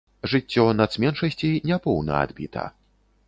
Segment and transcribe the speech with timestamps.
[0.31, 2.65] Жыццё нацменшасцей няпоўна адбіта.